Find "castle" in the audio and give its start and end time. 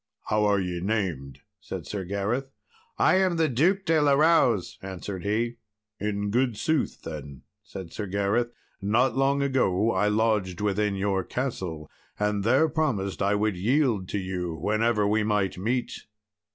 11.23-11.87